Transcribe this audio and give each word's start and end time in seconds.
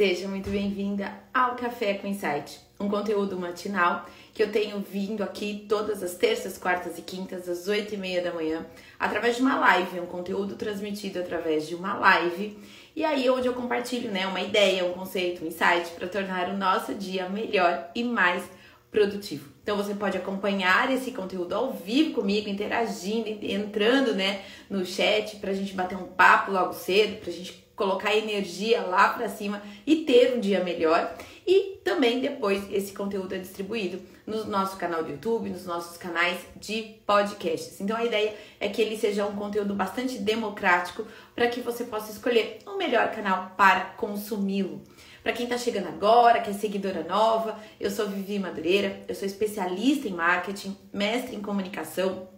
Seja 0.00 0.26
muito 0.28 0.48
bem-vinda 0.48 1.12
ao 1.34 1.56
Café 1.56 1.92
com 1.92 2.06
Insight, 2.06 2.58
um 2.80 2.88
conteúdo 2.88 3.38
matinal 3.38 4.06
que 4.32 4.42
eu 4.42 4.50
tenho 4.50 4.80
vindo 4.80 5.22
aqui 5.22 5.66
todas 5.68 6.02
as 6.02 6.14
terças, 6.14 6.56
quartas 6.56 6.96
e 6.96 7.02
quintas, 7.02 7.46
às 7.46 7.68
oito 7.68 7.92
e 7.92 7.98
meia 7.98 8.22
da 8.22 8.32
manhã, 8.32 8.64
através 8.98 9.36
de 9.36 9.42
uma 9.42 9.58
live, 9.58 10.00
um 10.00 10.06
conteúdo 10.06 10.56
transmitido 10.56 11.18
através 11.18 11.68
de 11.68 11.74
uma 11.74 11.98
live. 11.98 12.58
E 12.96 13.04
aí, 13.04 13.28
onde 13.28 13.46
eu 13.46 13.52
compartilho 13.52 14.10
né, 14.10 14.26
uma 14.26 14.40
ideia, 14.40 14.86
um 14.86 14.94
conceito, 14.94 15.44
um 15.44 15.48
insight 15.48 15.90
para 15.94 16.08
tornar 16.08 16.48
o 16.48 16.56
nosso 16.56 16.94
dia 16.94 17.28
melhor 17.28 17.90
e 17.94 18.02
mais 18.02 18.42
produtivo. 18.90 19.52
Então 19.62 19.76
você 19.76 19.94
pode 19.94 20.16
acompanhar 20.16 20.90
esse 20.90 21.12
conteúdo 21.12 21.54
ao 21.54 21.74
vivo 21.74 22.14
comigo, 22.14 22.48
interagindo, 22.48 23.28
entrando 23.42 24.14
né, 24.14 24.40
no 24.70 24.82
chat 24.86 25.36
para 25.36 25.50
a 25.50 25.54
gente 25.54 25.74
bater 25.74 25.98
um 25.98 26.06
papo 26.06 26.52
logo 26.52 26.72
cedo, 26.72 27.20
para 27.20 27.28
a 27.28 27.34
gente 27.34 27.69
colocar 27.80 28.14
energia 28.14 28.82
lá 28.82 29.14
para 29.14 29.26
cima 29.26 29.62
e 29.86 30.04
ter 30.04 30.36
um 30.36 30.38
dia 30.40 30.62
melhor. 30.62 31.16
E 31.46 31.80
também 31.82 32.20
depois 32.20 32.70
esse 32.70 32.92
conteúdo 32.92 33.34
é 33.34 33.38
distribuído 33.38 34.02
no 34.26 34.44
nosso 34.44 34.76
canal 34.76 35.02
do 35.02 35.10
YouTube, 35.10 35.48
nos 35.48 35.64
nossos 35.64 35.96
canais 35.96 36.38
de 36.56 36.96
podcasts. 37.06 37.80
Então 37.80 37.96
a 37.96 38.04
ideia 38.04 38.34
é 38.60 38.68
que 38.68 38.82
ele 38.82 38.98
seja 38.98 39.24
um 39.24 39.34
conteúdo 39.34 39.72
bastante 39.74 40.18
democrático 40.18 41.06
para 41.34 41.48
que 41.48 41.62
você 41.62 41.84
possa 41.84 42.12
escolher 42.12 42.58
o 42.66 42.76
melhor 42.76 43.12
canal 43.12 43.54
para 43.56 43.86
consumi-lo. 43.96 44.82
Para 45.22 45.32
quem 45.32 45.44
está 45.44 45.56
chegando 45.56 45.88
agora, 45.88 46.40
que 46.40 46.50
é 46.50 46.52
seguidora 46.52 47.02
nova, 47.02 47.58
eu 47.80 47.90
sou 47.90 48.08
Vivi 48.08 48.38
Madureira, 48.38 49.02
eu 49.08 49.14
sou 49.14 49.26
especialista 49.26 50.06
em 50.06 50.12
marketing, 50.12 50.76
mestre 50.92 51.34
em 51.34 51.40
comunicação, 51.40 52.28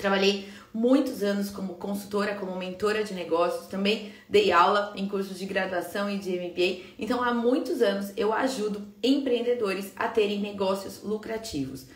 Trabalhei 0.00 0.48
muitos 0.72 1.22
anos 1.22 1.50
como 1.50 1.74
consultora, 1.74 2.34
como 2.34 2.56
mentora 2.56 3.04
de 3.04 3.12
negócios, 3.12 3.66
também 3.66 4.12
dei 4.26 4.50
aula 4.50 4.94
em 4.96 5.06
cursos 5.06 5.38
de 5.38 5.44
graduação 5.44 6.08
e 6.08 6.16
de 6.16 6.30
MBA. 6.30 6.94
Então, 6.98 7.22
há 7.22 7.34
muitos 7.34 7.82
anos 7.82 8.10
eu 8.16 8.32
ajudo 8.32 8.88
empreendedores 9.02 9.92
a 9.96 10.08
terem 10.08 10.40
negócios 10.40 11.02
lucrativos. 11.02 11.86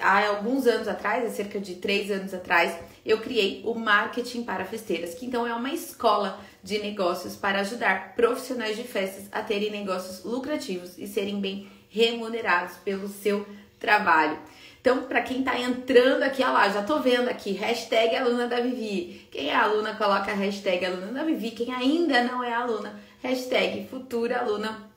Há 0.00 0.26
alguns 0.26 0.66
anos 0.66 0.88
atrás, 0.88 1.24
há 1.24 1.30
cerca 1.30 1.60
de 1.60 1.76
três 1.76 2.10
anos 2.10 2.34
atrás, 2.34 2.76
eu 3.04 3.20
criei 3.20 3.62
o 3.64 3.74
Marketing 3.74 4.42
para 4.42 4.64
Festeiras, 4.64 5.14
que 5.14 5.26
então 5.26 5.46
é 5.46 5.54
uma 5.54 5.72
escola 5.72 6.40
de 6.64 6.78
negócios 6.78 7.36
para 7.36 7.60
ajudar 7.60 8.16
profissionais 8.16 8.76
de 8.76 8.82
festas 8.82 9.28
a 9.30 9.40
terem 9.42 9.70
negócios 9.70 10.24
lucrativos 10.24 10.98
e 10.98 11.06
serem 11.06 11.40
bem 11.40 11.68
remunerados 11.90 12.76
pelo 12.78 13.06
seu 13.06 13.46
trabalho. 13.78 14.38
Então, 14.86 15.02
para 15.02 15.20
quem 15.20 15.40
está 15.40 15.58
entrando 15.58 16.22
aqui, 16.22 16.44
olha 16.44 16.52
lá, 16.52 16.68
já 16.68 16.80
tô 16.80 17.00
vendo 17.00 17.28
aqui, 17.28 17.50
hashtag 17.50 18.14
aluna 18.14 18.46
da 18.46 18.60
Vivi. 18.60 19.26
Quem 19.32 19.48
é 19.48 19.56
aluna, 19.56 19.96
coloca 19.96 20.32
hashtag 20.32 20.86
aluna 20.86 21.08
da 21.08 21.24
Vivi. 21.24 21.50
Quem 21.50 21.74
ainda 21.74 22.22
não 22.22 22.40
é 22.40 22.54
aluna, 22.54 22.94
hashtag 23.20 23.88
futura 23.90 24.38
aluna 24.38 24.88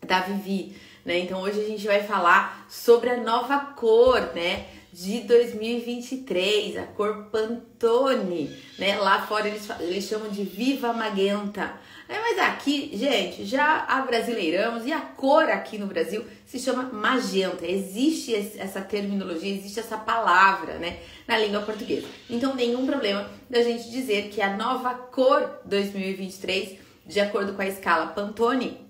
da 0.00 0.20
Vivi. 0.20 0.74
Né? 1.04 1.18
Então, 1.18 1.42
hoje 1.42 1.60
a 1.60 1.64
gente 1.64 1.86
vai 1.86 2.02
falar 2.02 2.64
sobre 2.70 3.10
a 3.10 3.18
nova 3.18 3.58
cor, 3.76 4.32
né? 4.34 4.64
De 5.00 5.20
2023, 5.20 6.76
a 6.76 6.82
cor 6.82 7.28
Pantone, 7.30 8.50
né? 8.76 8.98
Lá 8.98 9.24
fora 9.24 9.46
eles, 9.46 9.70
eles 9.78 10.02
chamam 10.02 10.28
de 10.28 10.42
Viva 10.42 10.92
Magenta. 10.92 11.78
É, 12.08 12.18
mas 12.18 12.36
aqui, 12.40 12.90
gente, 12.94 13.44
já 13.44 13.84
abrasileiramos 13.84 14.84
e 14.84 14.92
a 14.92 14.98
cor 14.98 15.44
aqui 15.44 15.78
no 15.78 15.86
Brasil 15.86 16.24
se 16.44 16.58
chama 16.58 16.82
magenta. 16.82 17.64
Existe 17.64 18.34
essa 18.34 18.80
terminologia, 18.80 19.54
existe 19.54 19.78
essa 19.78 19.96
palavra, 19.96 20.80
né, 20.80 20.98
na 21.28 21.38
língua 21.38 21.62
portuguesa. 21.62 22.08
Então, 22.28 22.56
nenhum 22.56 22.84
problema 22.84 23.30
da 23.48 23.62
gente 23.62 23.88
dizer 23.92 24.30
que 24.30 24.42
a 24.42 24.56
nova 24.56 24.94
cor 24.94 25.60
2023, 25.64 26.76
de 27.06 27.20
acordo 27.20 27.52
com 27.52 27.62
a 27.62 27.68
escala 27.68 28.08
Pantone, 28.08 28.87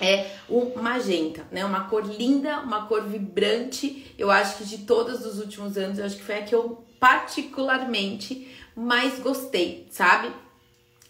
é 0.00 0.30
o 0.48 0.72
magenta, 0.80 1.46
né? 1.52 1.64
Uma 1.64 1.84
cor 1.84 2.04
linda, 2.04 2.60
uma 2.60 2.86
cor 2.86 3.04
vibrante. 3.04 4.14
Eu 4.18 4.30
acho 4.30 4.56
que 4.56 4.64
de 4.64 4.78
todas 4.78 5.20
dos 5.20 5.38
últimos 5.38 5.76
anos, 5.76 5.98
eu 5.98 6.06
acho 6.06 6.16
que 6.16 6.24
foi 6.24 6.38
a 6.38 6.42
que 6.42 6.54
eu 6.54 6.82
particularmente 6.98 8.48
mais 8.74 9.18
gostei, 9.18 9.86
sabe? 9.90 10.30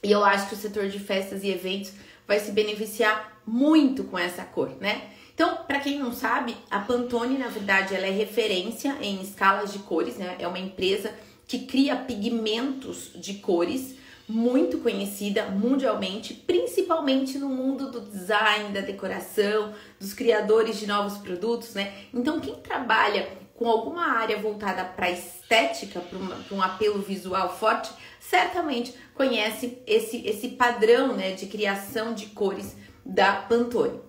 E 0.03 0.11
eu 0.11 0.25
acho 0.25 0.49
que 0.49 0.55
o 0.55 0.59
setor 0.59 0.89
de 0.89 0.99
festas 0.99 1.45
e 1.45 1.49
eventos 1.49 1.93
vai 2.27 2.41
se 2.41 2.53
beneficiar 2.53 3.41
muito 3.47 4.05
com 4.05 4.19
essa 4.19 4.45
cor, 4.45 4.71
né? 4.81 5.11
Então, 5.35 5.59
para 5.67 5.81
quem 5.81 5.99
não 5.99 6.13
sabe, 6.13 6.57
a 6.71 6.81
Pantone, 6.81 7.39
na 7.39 7.49
verdade, 7.49 7.95
ela 7.95 8.07
é 8.07 8.11
referência 8.11 8.97
em 9.01 9.23
escalas 9.23 9.73
de 9.73 9.79
cores, 9.81 10.17
né? 10.17 10.37
É 10.39 10.47
uma 10.47 10.59
empresa 10.59 11.15
que 11.47 11.61
cria 11.61 11.97
pigmentos 11.97 13.11
de 13.15 13.35
cores 13.35 13.97
muito 14.31 14.79
conhecida 14.79 15.47
mundialmente, 15.47 16.33
principalmente 16.33 17.37
no 17.37 17.49
mundo 17.49 17.91
do 17.91 18.01
design, 18.01 18.73
da 18.73 18.81
decoração, 18.81 19.75
dos 19.99 20.15
criadores 20.15 20.79
de 20.79 20.87
novos 20.87 21.19
produtos, 21.19 21.75
né? 21.75 21.93
Então, 22.15 22.39
quem 22.41 22.55
trabalha 22.55 23.29
com 23.57 23.69
alguma 23.69 24.07
área 24.07 24.39
voltada 24.39 24.85
para 24.85 25.11
estética, 25.11 26.01
para 26.01 26.57
um 26.57 26.63
apelo 26.63 27.03
visual 27.03 27.55
forte, 27.55 27.91
certamente 28.21 28.95
conhece 29.15 29.83
esse, 29.87 30.27
esse 30.27 30.49
padrão 30.51 31.15
né, 31.15 31.33
de 31.33 31.47
criação 31.47 32.15
de 32.15 32.27
cores 32.27 32.77
da 33.05 33.33
Pantone. 33.33 34.01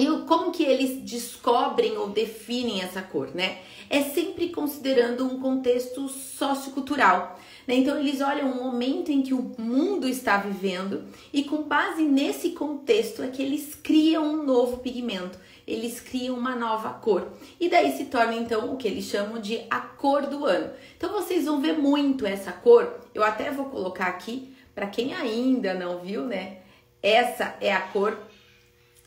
E 0.00 0.06
como 0.24 0.50
que 0.50 0.62
eles 0.62 1.02
descobrem 1.02 1.98
ou 1.98 2.08
definem 2.08 2.80
essa 2.80 3.02
cor, 3.02 3.28
né? 3.34 3.58
É 3.90 4.00
sempre 4.00 4.48
considerando 4.48 5.26
um 5.26 5.38
contexto 5.38 6.08
sociocultural. 6.08 7.38
Né? 7.66 7.74
Então 7.74 7.98
eles 7.98 8.22
olham 8.22 8.50
o 8.50 8.64
momento 8.64 9.12
em 9.12 9.20
que 9.20 9.34
o 9.34 9.54
mundo 9.58 10.08
está 10.08 10.38
vivendo 10.38 11.04
e 11.34 11.44
com 11.44 11.64
base 11.64 12.02
nesse 12.02 12.52
contexto 12.52 13.22
é 13.22 13.28
que 13.28 13.42
eles 13.42 13.74
criam 13.74 14.24
um 14.24 14.42
novo 14.42 14.78
pigmento, 14.78 15.38
eles 15.66 16.00
criam 16.00 16.34
uma 16.34 16.56
nova 16.56 16.94
cor. 16.94 17.28
E 17.60 17.68
daí 17.68 17.92
se 17.92 18.06
torna 18.06 18.36
então 18.36 18.72
o 18.72 18.78
que 18.78 18.88
eles 18.88 19.04
chamam 19.04 19.38
de 19.38 19.60
a 19.68 19.80
cor 19.80 20.22
do 20.28 20.46
ano. 20.46 20.70
Então 20.96 21.12
vocês 21.12 21.44
vão 21.44 21.60
ver 21.60 21.76
muito 21.76 22.24
essa 22.24 22.52
cor. 22.52 23.00
Eu 23.14 23.22
até 23.22 23.50
vou 23.50 23.66
colocar 23.66 24.06
aqui 24.06 24.56
para 24.74 24.86
quem 24.86 25.12
ainda 25.12 25.74
não 25.74 25.98
viu, 25.98 26.24
né? 26.24 26.60
Essa 27.02 27.54
é 27.60 27.70
a 27.70 27.80
cor 27.80 28.29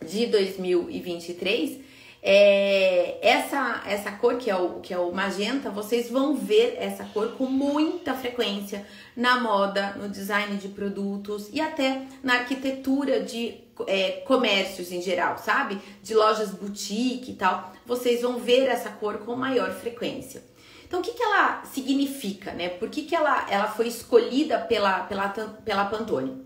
de 0.04 0.28
2023 0.28 1.84
é, 2.26 3.18
essa, 3.22 3.84
essa 3.86 4.10
cor 4.14 4.38
que 4.38 4.50
é, 4.50 4.56
o, 4.56 4.80
que 4.80 4.94
é 4.94 4.98
o 4.98 5.12
magenta, 5.12 5.70
vocês 5.70 6.10
vão 6.10 6.38
ver 6.38 6.78
essa 6.80 7.04
cor 7.04 7.34
com 7.34 7.48
muita 7.48 8.14
frequência 8.14 8.88
na 9.14 9.42
moda, 9.42 9.92
no 9.98 10.08
design 10.08 10.56
de 10.56 10.70
produtos 10.70 11.50
e 11.52 11.60
até 11.60 12.04
na 12.24 12.36
arquitetura 12.36 13.22
de 13.22 13.56
é, 13.86 14.24
comércios 14.26 14.94
em 14.94 15.02
geral, 15.02 15.38
sabe? 15.38 15.82
De 16.02 16.16
lojas 16.16 16.52
boutique 16.52 17.32
e 17.32 17.36
tal. 17.36 17.74
Vocês 17.86 18.22
vão 18.22 18.40
ver 18.40 18.70
essa 18.70 18.90
cor 18.90 19.18
com 19.18 19.36
maior 19.36 19.72
frequência. 19.72 20.42
Então, 20.88 21.02
o 21.02 21.04
que, 21.04 21.12
que 21.12 21.24
ela 21.24 21.64
significa, 21.66 22.54
né? 22.54 22.70
Por 22.70 22.88
que, 22.88 23.02
que 23.02 23.16
ela, 23.16 23.48
ela 23.50 23.68
foi 23.68 23.88
escolhida 23.88 24.60
pela, 24.60 25.02
pela, 25.02 25.28
pela 25.28 25.86
Pantone? 25.86 26.42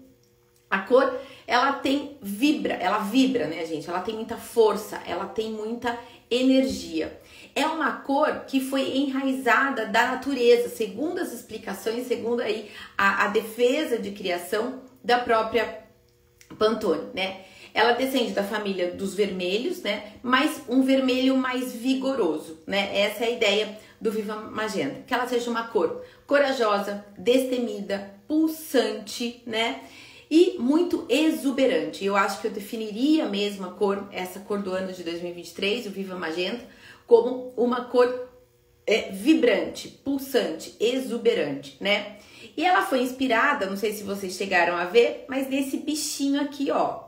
A 0.69 0.79
cor 0.79 1.13
ela 1.47 1.71
tem 1.71 2.17
vibra, 2.21 2.73
ela 2.73 2.99
vibra, 2.99 3.47
né, 3.47 3.65
gente? 3.65 3.89
Ela 3.89 4.01
tem 4.01 4.13
muita 4.13 4.35
força, 4.35 5.01
ela 5.07 5.25
tem 5.25 5.49
muita 5.49 5.97
energia. 6.29 7.19
É 7.55 7.65
uma 7.65 7.93
cor 7.93 8.43
que 8.45 8.59
foi 8.59 8.97
enraizada 8.97 9.85
da 9.85 10.07
natureza, 10.07 10.67
segundo 10.67 11.19
as 11.19 11.31
explicações, 11.31 12.05
segundo 12.05 12.41
aí 12.41 12.69
a, 12.97 13.23
a 13.25 13.27
defesa 13.29 13.97
de 13.97 14.11
criação 14.11 14.81
da 15.01 15.19
própria 15.19 15.87
Pantone, 16.59 17.09
né? 17.13 17.41
Ela 17.73 17.93
descende 17.93 18.31
da 18.31 18.43
família 18.43 18.91
dos 18.91 19.13
vermelhos, 19.13 19.81
né? 19.81 20.13
Mas 20.21 20.61
um 20.67 20.81
vermelho 20.81 21.37
mais 21.37 21.73
vigoroso, 21.73 22.59
né? 22.67 22.97
Essa 22.97 23.23
é 23.23 23.27
a 23.27 23.31
ideia 23.31 23.79
do 24.01 24.11
Viva 24.11 24.35
Magenta, 24.35 25.03
que 25.05 25.13
ela 25.13 25.27
seja 25.27 25.49
uma 25.49 25.67
cor 25.67 26.03
corajosa, 26.25 27.05
destemida, 27.17 28.13
pulsante, 28.27 29.41
né? 29.45 29.81
E 30.29 30.57
muito 30.59 31.05
exuberante. 31.09 32.03
Eu 32.03 32.15
acho 32.15 32.41
que 32.41 32.47
eu 32.47 32.51
definiria 32.51 33.27
mesmo 33.27 33.65
a 33.65 33.71
cor, 33.71 34.07
essa 34.11 34.39
cor 34.41 34.61
do 34.61 34.71
ano 34.71 34.91
de 34.91 35.03
2023, 35.03 35.87
o 35.87 35.91
Viva 35.91 36.15
Magenta, 36.15 36.65
como 37.05 37.53
uma 37.55 37.85
cor 37.85 38.29
é, 38.85 39.11
vibrante, 39.11 39.87
pulsante, 39.87 40.75
exuberante, 40.79 41.77
né? 41.79 42.17
E 42.55 42.65
ela 42.65 42.85
foi 42.85 43.01
inspirada, 43.01 43.65
não 43.65 43.77
sei 43.77 43.93
se 43.93 44.03
vocês 44.03 44.33
chegaram 44.33 44.75
a 44.75 44.85
ver, 44.85 45.25
mas 45.27 45.47
nesse 45.49 45.77
bichinho 45.77 46.41
aqui, 46.41 46.71
ó. 46.71 47.05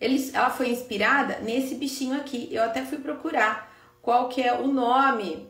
Eles, 0.00 0.34
ela 0.34 0.50
foi 0.50 0.70
inspirada 0.70 1.38
nesse 1.38 1.76
bichinho 1.76 2.16
aqui. 2.16 2.48
Eu 2.50 2.62
até 2.64 2.84
fui 2.84 2.98
procurar 2.98 3.72
qual 4.02 4.28
que 4.28 4.42
é 4.42 4.52
o 4.52 4.66
nome 4.66 5.48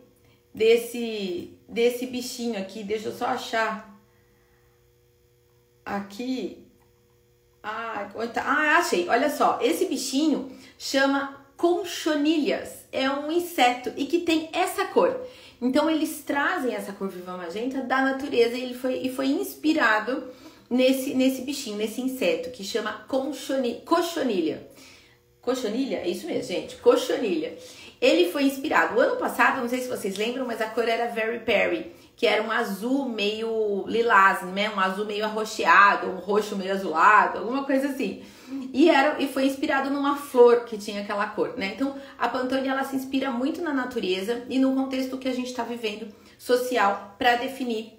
desse 0.55 1.59
desse 1.69 2.07
bichinho 2.07 2.59
aqui. 2.59 2.85
Deixa 2.85 3.09
eu 3.09 3.15
só 3.15 3.27
achar 3.27 3.92
aqui. 5.85 6.59
Ah, 7.63 8.09
ah, 8.37 8.79
achei. 8.79 9.09
Olha 9.09 9.31
só, 9.31 9.59
esse 9.63 9.87
bichinho 9.87 10.51
chama 10.79 11.45
conchonilhas. 11.57 12.87
É 12.91 13.09
um 13.09 13.31
inseto 13.31 13.93
e 13.97 14.07
que 14.07 14.21
tem 14.21 14.49
essa 14.53 14.87
cor. 14.87 15.21
Então 15.61 15.89
eles 15.89 16.23
trazem 16.27 16.75
essa 16.75 16.93
cor 16.93 17.09
viva 17.09 17.37
magenta 17.37 17.83
da 17.83 18.03
natureza 18.03 18.57
e 18.57 18.63
ele 18.63 18.75
foi, 18.75 18.95
e 19.07 19.15
foi 19.15 19.29
inspirado 19.29 20.25
nesse, 20.69 21.15
nesse 21.15 21.43
bichinho, 21.43 21.77
nesse 21.77 22.01
inseto 22.01 22.51
que 22.51 22.65
chama 22.65 23.07
cochonilha. 23.07 24.67
Cochonilha? 25.43 25.99
É 25.99 26.09
isso 26.09 26.27
mesmo, 26.27 26.45
gente. 26.45 26.77
Cochonilha. 26.77 27.59
Ele 28.01 28.31
foi 28.31 28.45
inspirado. 28.45 28.97
O 28.97 29.01
ano 29.01 29.17
passado, 29.17 29.61
não 29.61 29.69
sei 29.69 29.81
se 29.81 29.89
vocês 29.89 30.17
lembram, 30.17 30.47
mas 30.47 30.61
a 30.61 30.67
cor 30.67 30.89
era 30.89 31.13
Very 31.13 31.41
Perry, 31.41 31.93
que 32.17 32.27
era 32.27 32.43
um 32.43 32.51
azul 32.51 33.09
meio 33.09 33.85
lilás, 33.87 34.43
né? 34.43 34.71
Um 34.71 34.79
azul 34.79 35.05
meio 35.05 35.25
arroxeado, 35.25 36.09
um 36.09 36.17
roxo 36.17 36.57
meio 36.57 36.73
azulado, 36.73 37.39
alguma 37.39 37.65
coisa 37.65 37.89
assim. 37.89 38.23
E, 38.73 38.89
era, 38.89 39.21
e 39.21 39.27
foi 39.27 39.47
inspirado 39.47 39.91
numa 39.91 40.17
flor 40.17 40.65
que 40.65 40.79
tinha 40.79 41.03
aquela 41.03 41.27
cor, 41.27 41.55
né? 41.57 41.73
Então, 41.75 41.97
a 42.19 42.29
Pantone, 42.29 42.69
ela 42.69 42.85
se 42.85 42.97
inspira 42.97 43.31
muito 43.31 43.63
na 43.63 43.73
natureza 43.73 44.45
e 44.49 44.59
no 44.59 44.75
contexto 44.75 45.19
que 45.19 45.29
a 45.29 45.35
gente 45.35 45.49
está 45.49 45.63
vivendo 45.63 46.09
social 46.39 47.17
para 47.19 47.37
definir 47.37 47.99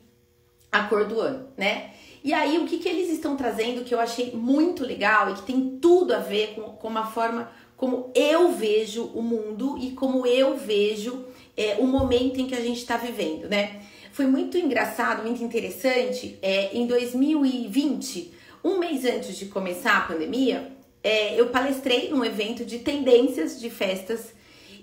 a 0.71 0.83
cor 0.83 1.05
do 1.05 1.19
ano, 1.19 1.49
né? 1.57 1.91
E 2.23 2.33
aí, 2.33 2.57
o 2.57 2.65
que, 2.65 2.77
que 2.77 2.87
eles 2.87 3.09
estão 3.09 3.35
trazendo 3.35 3.83
que 3.83 3.93
eu 3.93 3.99
achei 3.99 4.31
muito 4.31 4.85
legal 4.85 5.29
e 5.29 5.33
que 5.33 5.43
tem 5.43 5.77
tudo 5.81 6.13
a 6.13 6.19
ver 6.19 6.55
com, 6.55 6.61
com 6.61 6.87
uma 6.87 7.05
forma 7.05 7.51
como 7.75 8.11
eu 8.15 8.53
vejo 8.53 9.11
o 9.13 9.21
mundo 9.21 9.77
e 9.77 9.91
como 9.91 10.25
eu 10.25 10.55
vejo 10.55 11.25
é, 11.57 11.75
o 11.79 11.85
momento 11.85 12.39
em 12.39 12.47
que 12.47 12.55
a 12.55 12.61
gente 12.61 12.77
está 12.77 12.95
vivendo, 12.95 13.49
né? 13.49 13.81
Foi 14.13 14.25
muito 14.25 14.57
engraçado, 14.57 15.23
muito 15.23 15.43
interessante. 15.43 16.37
É, 16.41 16.69
em 16.73 16.87
2020, 16.87 18.31
um 18.63 18.77
mês 18.77 19.03
antes 19.03 19.35
de 19.35 19.47
começar 19.47 19.97
a 19.97 20.01
pandemia, 20.01 20.71
é, 21.03 21.37
eu 21.37 21.47
palestrei 21.47 22.09
num 22.09 22.23
evento 22.23 22.63
de 22.63 22.79
tendências 22.79 23.59
de 23.59 23.69
festas. 23.69 24.33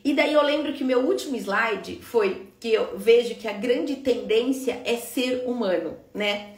E 0.04 0.12
daí 0.12 0.34
eu 0.34 0.42
lembro 0.42 0.74
que 0.74 0.84
meu 0.84 1.00
último 1.00 1.36
slide 1.36 2.00
foi 2.02 2.48
que 2.60 2.72
eu 2.72 2.98
vejo 2.98 3.36
que 3.36 3.48
a 3.48 3.52
grande 3.52 3.96
tendência 3.96 4.82
é 4.84 4.96
ser 4.96 5.44
humano, 5.46 5.96
né? 6.12 6.56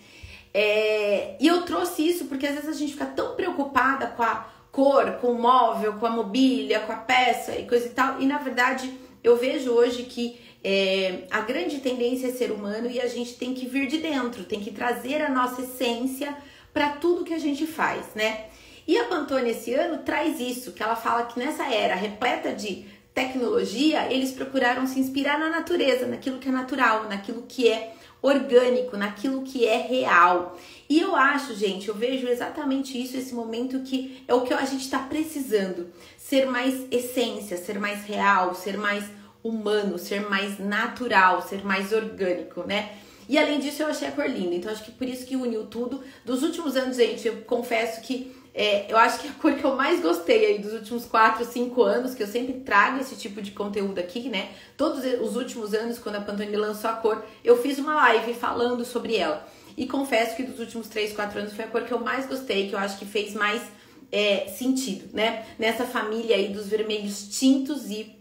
É, 0.54 1.36
e 1.40 1.46
eu 1.46 1.62
trouxe 1.62 2.06
isso 2.06 2.26
porque 2.26 2.46
às 2.46 2.54
vezes 2.54 2.68
a 2.68 2.78
gente 2.78 2.92
fica 2.92 3.06
tão 3.06 3.34
preocupada 3.34 4.06
com 4.08 4.22
a 4.22 4.46
cor, 4.70 5.12
com 5.20 5.28
o 5.28 5.40
móvel, 5.40 5.94
com 5.94 6.06
a 6.06 6.10
mobília, 6.10 6.80
com 6.80 6.92
a 6.92 6.96
peça 6.96 7.56
e 7.56 7.66
coisa 7.66 7.86
e 7.86 7.90
tal. 7.90 8.20
E 8.20 8.26
na 8.26 8.38
verdade 8.38 8.92
eu 9.22 9.36
vejo 9.36 9.70
hoje 9.70 10.04
que 10.04 10.38
é, 10.64 11.24
a 11.30 11.40
grande 11.40 11.80
tendência 11.80 12.28
é 12.28 12.32
ser 12.32 12.50
humano 12.50 12.88
e 12.88 13.00
a 13.00 13.08
gente 13.08 13.34
tem 13.34 13.54
que 13.54 13.66
vir 13.66 13.88
de 13.88 13.98
dentro, 13.98 14.44
tem 14.44 14.60
que 14.60 14.70
trazer 14.70 15.22
a 15.22 15.28
nossa 15.28 15.62
essência 15.62 16.36
para 16.72 16.90
tudo 16.90 17.24
que 17.24 17.34
a 17.34 17.38
gente 17.38 17.66
faz, 17.66 18.06
né? 18.14 18.46
E 18.86 18.98
a 18.98 19.04
Pantone 19.04 19.50
esse 19.50 19.72
ano 19.74 19.98
traz 19.98 20.40
isso, 20.40 20.72
que 20.72 20.82
ela 20.82 20.96
fala 20.96 21.24
que 21.24 21.38
nessa 21.38 21.64
era 21.72 21.94
repleta 21.94 22.52
de 22.52 22.84
tecnologia, 23.14 24.10
eles 24.10 24.32
procuraram 24.32 24.86
se 24.86 24.98
inspirar 24.98 25.38
na 25.38 25.50
natureza, 25.50 26.06
naquilo 26.06 26.38
que 26.38 26.48
é 26.48 26.52
natural, 26.52 27.08
naquilo 27.08 27.42
que 27.42 27.68
é 27.68 27.94
orgânico, 28.22 28.96
naquilo 28.96 29.42
que 29.42 29.66
é 29.66 29.76
real. 29.76 30.56
E 30.88 31.00
eu 31.00 31.16
acho, 31.16 31.54
gente, 31.54 31.88
eu 31.88 31.94
vejo 31.94 32.28
exatamente 32.28 33.00
isso, 33.00 33.16
esse 33.16 33.34
momento 33.34 33.80
que 33.80 34.22
é 34.28 34.32
o 34.32 34.42
que 34.42 34.54
a 34.54 34.64
gente 34.64 34.84
está 34.84 35.00
precisando. 35.00 35.88
Ser 36.16 36.46
mais 36.46 36.86
essência, 36.90 37.56
ser 37.56 37.78
mais 37.78 38.04
real, 38.04 38.54
ser 38.54 38.78
mais 38.78 39.04
humano, 39.42 39.98
ser 39.98 40.28
mais 40.30 40.58
natural, 40.58 41.42
ser 41.42 41.64
mais 41.64 41.92
orgânico, 41.92 42.62
né? 42.62 42.92
E 43.28 43.38
além 43.38 43.58
disso, 43.58 43.82
eu 43.82 43.88
achei 43.88 44.08
a 44.08 44.12
cor 44.12 44.28
linda. 44.28 44.54
Então, 44.54 44.70
acho 44.70 44.84
que 44.84 44.92
por 44.92 45.08
isso 45.08 45.26
que 45.26 45.36
uniu 45.36 45.66
tudo. 45.66 46.02
Dos 46.24 46.42
últimos 46.42 46.76
anos, 46.76 46.96
gente, 46.96 47.26
eu 47.26 47.36
confesso 47.42 48.00
que 48.02 48.34
é, 48.54 48.90
eu 48.92 48.98
acho 48.98 49.20
que 49.20 49.28
a 49.28 49.32
cor 49.32 49.54
que 49.54 49.64
eu 49.64 49.74
mais 49.74 50.00
gostei 50.02 50.44
aí 50.44 50.58
dos 50.58 50.74
últimos 50.74 51.06
4, 51.06 51.44
5 51.44 51.82
anos, 51.82 52.14
que 52.14 52.22
eu 52.22 52.26
sempre 52.26 52.60
trago 52.60 53.00
esse 53.00 53.16
tipo 53.16 53.40
de 53.40 53.50
conteúdo 53.52 53.98
aqui, 53.98 54.28
né? 54.28 54.50
Todos 54.76 55.04
os 55.20 55.36
últimos 55.36 55.72
anos, 55.72 55.98
quando 55.98 56.16
a 56.16 56.20
Pantone 56.20 56.54
lançou 56.56 56.90
a 56.90 56.94
cor, 56.94 57.24
eu 57.42 57.60
fiz 57.62 57.78
uma 57.78 57.94
live 57.94 58.34
falando 58.34 58.84
sobre 58.84 59.16
ela. 59.16 59.46
E 59.74 59.86
confesso 59.86 60.36
que 60.36 60.42
dos 60.42 60.60
últimos 60.60 60.88
3, 60.88 61.14
4 61.14 61.38
anos 61.38 61.54
foi 61.54 61.64
a 61.64 61.68
cor 61.68 61.82
que 61.84 61.92
eu 61.92 62.00
mais 62.00 62.26
gostei, 62.26 62.68
que 62.68 62.74
eu 62.74 62.78
acho 62.78 62.98
que 62.98 63.06
fez 63.06 63.32
mais 63.32 63.62
é, 64.10 64.46
sentido, 64.48 65.08
né? 65.14 65.46
Nessa 65.58 65.86
família 65.86 66.36
aí 66.36 66.48
dos 66.48 66.68
vermelhos 66.68 67.28
tintos 67.38 67.90
e 67.90 68.14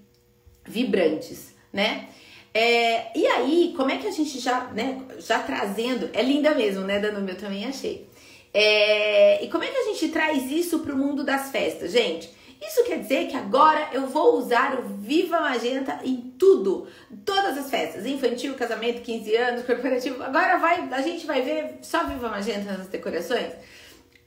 vibrantes, 0.65 1.53
né? 1.73 2.07
É, 2.53 3.17
e 3.17 3.25
aí, 3.27 3.73
como 3.75 3.91
é 3.91 3.97
que 3.97 4.07
a 4.07 4.11
gente 4.11 4.39
já, 4.39 4.65
né, 4.71 5.01
já 5.19 5.39
trazendo, 5.39 6.09
é 6.13 6.21
linda 6.21 6.53
mesmo, 6.53 6.81
né, 6.81 6.99
Danube? 6.99 7.31
Eu 7.31 7.37
também 7.37 7.65
achei. 7.65 8.09
É, 8.53 9.43
e 9.43 9.49
como 9.49 9.63
é 9.63 9.67
que 9.67 9.77
a 9.77 9.83
gente 9.85 10.09
traz 10.09 10.51
isso 10.51 10.79
para 10.79 10.93
o 10.93 10.97
mundo 10.97 11.23
das 11.23 11.51
festas, 11.51 11.91
gente? 11.91 12.29
Isso 12.61 12.83
quer 12.83 12.99
dizer 12.99 13.27
que 13.27 13.35
agora 13.35 13.89
eu 13.91 14.05
vou 14.05 14.37
usar 14.37 14.77
o 14.77 14.83
Viva 14.83 15.39
Magenta 15.39 15.99
em 16.03 16.33
tudo, 16.37 16.87
todas 17.25 17.57
as 17.57 17.71
festas, 17.71 18.05
infantil, 18.05 18.53
casamento, 18.53 19.01
15 19.01 19.35
anos, 19.35 19.65
corporativo. 19.65 20.21
Agora 20.21 20.57
vai, 20.57 20.87
a 20.91 21.01
gente 21.01 21.25
vai 21.25 21.41
ver 21.41 21.79
só 21.81 22.03
Viva 22.05 22.29
Magenta 22.29 22.77
nas 22.77 22.87
decorações? 22.87 23.53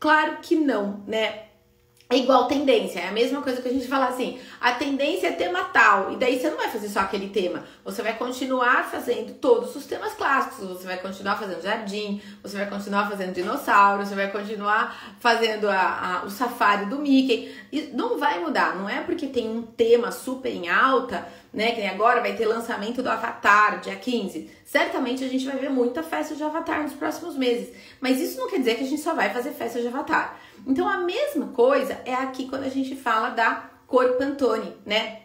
Claro 0.01 0.39
que 0.43 0.57
não, 0.57 1.05
né? 1.07 1.45
É 2.11 2.19
igual 2.19 2.47
tendência, 2.47 3.01
é 3.01 3.09
a 3.09 3.13
mesma 3.13 3.41
coisa 3.41 3.63
que 3.63 3.69
a 3.69 3.73
gente 3.73 3.89
fala 3.89 4.09
assim, 4.09 4.39
a 4.61 4.73
tendência 4.73 5.29
é 5.29 5.33
tema 5.33 5.65
tal, 5.65 6.13
e 6.13 6.17
daí 6.17 6.39
você 6.39 6.51
não 6.51 6.59
vai 6.59 6.69
fazer 6.69 6.89
só 6.89 7.01
aquele 7.01 7.31
tema, 7.31 7.65
você 7.83 8.03
vai 8.03 8.15
continuar 8.17 8.85
fazendo 8.91 9.33
todos 9.35 9.75
os 9.75 9.87
temas 9.87 10.13
clássicos, 10.13 10.69
você 10.69 10.87
vai 10.87 10.99
continuar 10.99 11.37
fazendo 11.37 11.63
jardim, 11.63 12.21
você 12.43 12.59
vai 12.59 12.69
continuar 12.69 13.09
fazendo 13.09 13.33
dinossauro, 13.33 14.05
você 14.05 14.15
vai 14.15 14.31
continuar 14.31 15.17
fazendo 15.19 15.69
a, 15.69 16.21
a, 16.21 16.27
o 16.27 16.31
safari 16.31 16.87
do 16.87 16.99
Mickey, 16.99 17.57
e 17.73 17.91
não 17.95 18.19
vai 18.19 18.39
mudar, 18.39 18.77
não 18.77 18.89
é 18.89 19.01
porque 19.01 19.27
tem 19.27 19.49
um 19.49 19.63
tema 19.63 20.13
super 20.13 20.53
em 20.53 20.69
alta, 20.69 21.27
né, 21.55 21.73
que 21.73 21.83
agora 21.87 22.21
vai 22.21 22.35
ter 22.35 22.47
lançamento 22.47 23.03
do 23.03 23.09
Avatar, 23.09 23.81
dia 23.81 23.97
15, 23.97 24.51
certamente 24.65 25.25
a 25.25 25.29
gente 25.29 25.47
vai 25.47 25.57
ver 25.57 25.71
muita 25.71 26.03
festa 26.03 26.35
de 26.35 26.43
Avatar 26.43 26.83
nos 26.83 26.93
próximos 26.93 27.35
meses, 27.35 27.75
mas 27.99 28.21
isso 28.21 28.39
não 28.39 28.51
quer 28.51 28.59
dizer 28.59 28.75
que 28.75 28.85
a 28.85 28.87
gente 28.87 29.01
só 29.01 29.15
vai 29.15 29.31
fazer 29.31 29.53
festa 29.53 29.81
de 29.81 29.87
Avatar, 29.87 30.39
então 30.67 30.89
a 30.89 30.99
mesma 30.99 31.49
coisa 31.49 32.01
é 32.05 32.15
aqui 32.15 32.49
quando 32.49 32.65
a 32.65 32.69
gente 32.69 32.97
fala 32.97 33.31
da 33.31 33.71
cor 33.87 34.15
Pantone, 34.17 34.77
né? 34.85 35.21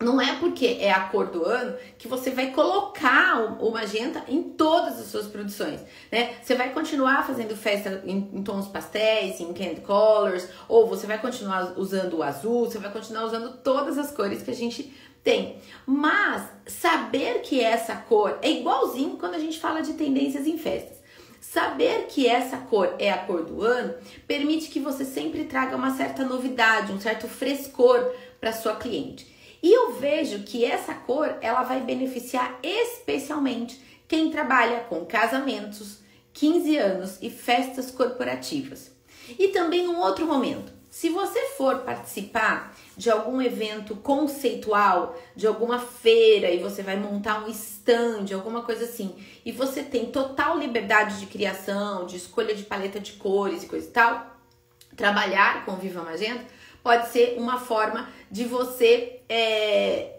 Não 0.00 0.20
é 0.20 0.36
porque 0.36 0.78
é 0.80 0.92
a 0.92 1.08
cor 1.08 1.26
do 1.26 1.44
ano 1.44 1.76
que 1.98 2.06
você 2.06 2.30
vai 2.30 2.52
colocar 2.52 3.58
o, 3.60 3.68
magenta 3.72 4.22
em 4.28 4.44
todas 4.44 4.96
as 5.00 5.06
suas 5.08 5.26
produções, 5.26 5.80
né? 6.12 6.36
Você 6.40 6.54
vai 6.54 6.72
continuar 6.72 7.26
fazendo 7.26 7.56
festa 7.56 8.00
em, 8.04 8.30
em, 8.32 8.42
tons 8.44 8.68
pastéis, 8.68 9.40
em 9.40 9.52
candy 9.52 9.80
colors, 9.80 10.48
ou 10.68 10.86
você 10.86 11.04
vai 11.04 11.20
continuar 11.20 11.76
usando 11.76 12.18
o 12.18 12.22
azul, 12.22 12.66
você 12.66 12.78
vai 12.78 12.92
continuar 12.92 13.24
usando 13.24 13.56
todas 13.56 13.98
as 13.98 14.12
cores 14.12 14.40
que 14.40 14.52
a 14.52 14.54
gente 14.54 14.94
tem. 15.24 15.58
Mas 15.84 16.48
saber 16.64 17.40
que 17.40 17.60
essa 17.60 17.96
cor 17.96 18.38
é 18.40 18.52
igualzinho 18.52 19.16
quando 19.16 19.34
a 19.34 19.40
gente 19.40 19.58
fala 19.58 19.80
de 19.80 19.94
tendências 19.94 20.46
em 20.46 20.56
festas. 20.56 20.98
Saber 21.40 22.06
que 22.08 22.26
essa 22.26 22.56
cor 22.56 22.94
é 22.98 23.10
a 23.10 23.18
cor 23.18 23.44
do 23.44 23.62
ano 23.62 23.94
permite 24.26 24.68
que 24.68 24.80
você 24.80 25.04
sempre 25.04 25.44
traga 25.44 25.76
uma 25.76 25.96
certa 25.96 26.24
novidade, 26.24 26.92
um 26.92 27.00
certo 27.00 27.28
frescor 27.28 28.12
para 28.40 28.52
sua 28.52 28.76
cliente. 28.76 29.26
E 29.62 29.72
eu 29.72 29.92
vejo 29.94 30.44
que 30.44 30.64
essa 30.64 30.94
cor 30.94 31.36
ela 31.40 31.62
vai 31.62 31.80
beneficiar 31.80 32.58
especialmente 32.62 33.80
quem 34.06 34.30
trabalha 34.30 34.80
com 34.80 35.04
casamentos, 35.04 35.98
15 36.32 36.76
anos 36.76 37.18
e 37.20 37.28
festas 37.30 37.90
corporativas. 37.90 38.92
E 39.38 39.48
também 39.48 39.88
um 39.88 39.98
outro 39.98 40.26
momento. 40.26 40.77
Se 40.90 41.10
você 41.10 41.38
for 41.56 41.80
participar 41.80 42.74
de 42.96 43.10
algum 43.10 43.42
evento 43.42 43.94
conceitual, 43.96 45.16
de 45.36 45.46
alguma 45.46 45.78
feira 45.78 46.50
e 46.50 46.58
você 46.62 46.82
vai 46.82 46.96
montar 46.96 47.44
um 47.44 47.48
stand, 47.48 48.34
alguma 48.34 48.62
coisa 48.62 48.84
assim, 48.84 49.14
e 49.44 49.52
você 49.52 49.82
tem 49.82 50.06
total 50.06 50.58
liberdade 50.58 51.20
de 51.20 51.26
criação, 51.26 52.06
de 52.06 52.16
escolha 52.16 52.54
de 52.54 52.64
paleta 52.64 52.98
de 52.98 53.12
cores 53.12 53.62
e 53.62 53.66
coisa 53.66 53.86
e 53.86 53.90
tal, 53.90 54.36
trabalhar 54.96 55.64
com 55.64 55.76
Viva 55.76 56.02
Magenta 56.02 56.44
pode 56.82 57.08
ser 57.08 57.36
uma 57.38 57.60
forma 57.60 58.08
de 58.30 58.44
você 58.44 59.20
é, 59.28 60.17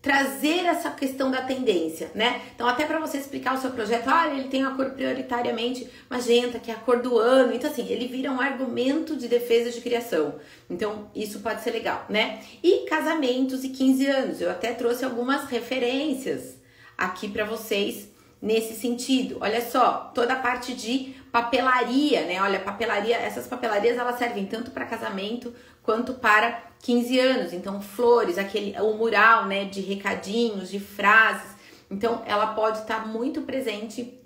trazer 0.00 0.64
essa 0.64 0.90
questão 0.90 1.30
da 1.30 1.42
tendência, 1.42 2.10
né? 2.14 2.40
Então, 2.54 2.68
até 2.68 2.86
para 2.86 3.00
você 3.00 3.18
explicar 3.18 3.56
o 3.56 3.60
seu 3.60 3.70
projeto, 3.70 4.08
olha, 4.08 4.34
ele 4.34 4.48
tem 4.48 4.64
a 4.64 4.70
cor 4.70 4.90
prioritariamente 4.90 5.88
magenta, 6.08 6.58
que 6.58 6.70
é 6.70 6.74
a 6.74 6.78
cor 6.78 7.02
do 7.02 7.18
ano. 7.18 7.52
Então, 7.52 7.70
assim, 7.70 7.86
ele 7.88 8.06
vira 8.06 8.30
um 8.30 8.40
argumento 8.40 9.16
de 9.16 9.26
defesa 9.26 9.70
de 9.70 9.80
criação. 9.80 10.36
Então, 10.70 11.10
isso 11.14 11.40
pode 11.40 11.62
ser 11.62 11.72
legal, 11.72 12.06
né? 12.08 12.40
E 12.62 12.86
casamentos 12.86 13.64
e 13.64 13.70
15 13.70 14.06
anos. 14.06 14.40
Eu 14.40 14.50
até 14.50 14.72
trouxe 14.72 15.04
algumas 15.04 15.44
referências 15.44 16.56
aqui 16.96 17.28
para 17.28 17.44
vocês 17.44 18.08
nesse 18.40 18.74
sentido. 18.74 19.38
Olha 19.40 19.60
só, 19.60 20.10
toda 20.14 20.34
a 20.34 20.38
parte 20.38 20.74
de 20.74 21.14
papelaria, 21.30 22.24
né? 22.24 22.40
Olha, 22.40 22.60
papelaria, 22.60 23.16
essas 23.16 23.46
papelarias 23.46 23.98
elas 23.98 24.18
servem 24.18 24.46
tanto 24.46 24.70
para 24.70 24.86
casamento 24.86 25.54
quanto 25.82 26.14
para 26.14 26.62
15 26.82 27.18
anos. 27.18 27.52
Então, 27.52 27.80
flores, 27.80 28.38
aquele 28.38 28.78
o 28.80 28.94
mural, 28.94 29.46
né, 29.46 29.64
de 29.64 29.80
recadinhos, 29.80 30.70
de 30.70 30.78
frases. 30.78 31.56
Então, 31.90 32.22
ela 32.26 32.48
pode 32.48 32.78
estar 32.78 33.06
muito 33.06 33.42
presente 33.42 34.18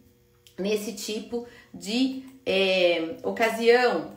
nesse 0.59 0.93
tipo 0.95 1.47
de 1.73 2.25
é, 2.45 3.17
ocasião. 3.23 4.13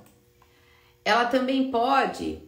Ela 1.03 1.25
também 1.25 1.69
pode 1.69 2.41